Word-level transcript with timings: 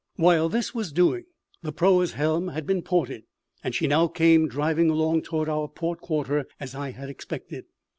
While 0.15 0.49
this 0.49 0.73
was 0.73 0.91
doing, 0.91 1.25
the 1.61 1.71
proa's 1.71 2.13
helm 2.13 2.47
had 2.47 2.65
been 2.65 2.81
ported, 2.81 3.25
and 3.63 3.75
she 3.75 3.85
now 3.85 4.07
came 4.07 4.47
driving 4.47 4.89
along 4.89 5.21
toward 5.21 5.47
our 5.47 5.67
port 5.67 5.99
quarter, 6.01 6.47
as 6.59 6.73
I 6.73 6.89
had 6.89 7.07
expected. 7.07 7.65